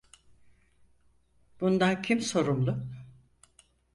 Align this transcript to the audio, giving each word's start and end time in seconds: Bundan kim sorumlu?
Bundan 1.61 2.01
kim 2.01 2.21
sorumlu? 2.21 2.87